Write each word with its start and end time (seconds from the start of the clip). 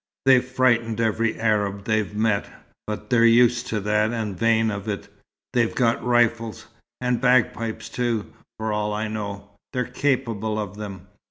They've 0.25 0.43
frightened 0.43 0.99
every 0.99 1.39
Arab 1.39 1.83
they've 1.85 2.15
met 2.15 2.47
but 2.87 3.11
they're 3.11 3.23
used 3.23 3.67
to 3.67 3.79
that 3.81 4.11
and 4.11 4.35
vain 4.35 4.71
of 4.71 4.87
it. 4.87 5.07
They've 5.53 5.75
got 5.75 6.03
rifles 6.03 6.65
and 6.99 7.21
bagpipes 7.21 7.87
too, 7.87 8.33
for 8.57 8.73
all 8.73 8.93
I 8.95 9.07
know. 9.07 9.51
They're 9.73 9.85
capable 9.85 10.57
of 10.59 10.75
them." 10.75 11.05